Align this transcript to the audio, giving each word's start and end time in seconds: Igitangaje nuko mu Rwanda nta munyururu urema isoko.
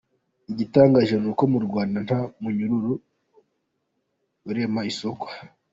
Igitangaje 0.51 1.15
nuko 1.21 1.43
mu 1.51 1.59
Rwanda 1.65 1.97
nta 2.05 2.19
munyururu 2.41 2.93
urema 4.49 4.81
isoko. 4.91 5.25